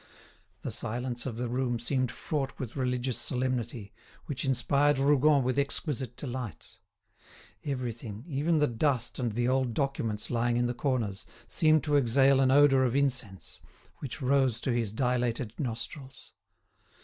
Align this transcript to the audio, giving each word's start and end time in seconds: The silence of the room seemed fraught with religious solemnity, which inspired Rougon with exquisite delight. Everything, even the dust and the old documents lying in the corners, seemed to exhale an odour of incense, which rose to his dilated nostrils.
The 0.63 0.71
silence 0.71 1.27
of 1.27 1.37
the 1.37 1.47
room 1.47 1.77
seemed 1.77 2.11
fraught 2.11 2.53
with 2.57 2.75
religious 2.75 3.19
solemnity, 3.19 3.93
which 4.25 4.43
inspired 4.43 4.97
Rougon 4.97 5.43
with 5.43 5.59
exquisite 5.59 6.17
delight. 6.17 6.79
Everything, 7.63 8.23
even 8.27 8.57
the 8.57 8.65
dust 8.65 9.19
and 9.19 9.33
the 9.33 9.47
old 9.47 9.75
documents 9.75 10.31
lying 10.31 10.57
in 10.57 10.65
the 10.65 10.73
corners, 10.73 11.27
seemed 11.45 11.83
to 11.83 11.97
exhale 11.97 12.39
an 12.39 12.49
odour 12.49 12.81
of 12.83 12.95
incense, 12.95 13.61
which 13.99 14.23
rose 14.23 14.59
to 14.61 14.71
his 14.71 14.91
dilated 14.91 15.53
nostrils. 15.59 16.33